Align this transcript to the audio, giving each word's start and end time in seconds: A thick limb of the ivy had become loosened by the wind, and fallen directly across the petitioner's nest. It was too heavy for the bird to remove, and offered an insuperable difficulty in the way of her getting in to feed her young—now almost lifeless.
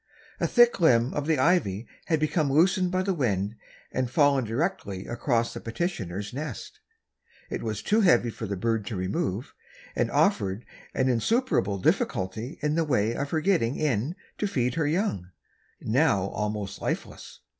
A 0.39 0.47
thick 0.47 0.79
limb 0.79 1.13
of 1.13 1.27
the 1.27 1.37
ivy 1.37 1.85
had 2.07 2.19
become 2.19 2.51
loosened 2.51 2.89
by 2.89 3.03
the 3.03 3.13
wind, 3.13 3.55
and 3.91 4.09
fallen 4.09 4.43
directly 4.43 5.05
across 5.05 5.53
the 5.53 5.59
petitioner's 5.61 6.33
nest. 6.33 6.79
It 7.51 7.61
was 7.61 7.83
too 7.83 8.01
heavy 8.01 8.31
for 8.31 8.47
the 8.47 8.57
bird 8.57 8.87
to 8.87 8.95
remove, 8.95 9.53
and 9.95 10.09
offered 10.09 10.65
an 10.95 11.07
insuperable 11.07 11.77
difficulty 11.77 12.57
in 12.63 12.73
the 12.73 12.83
way 12.83 13.13
of 13.15 13.29
her 13.29 13.41
getting 13.41 13.75
in 13.75 14.15
to 14.39 14.47
feed 14.47 14.73
her 14.73 14.87
young—now 14.87 16.23
almost 16.29 16.81
lifeless. 16.81 17.41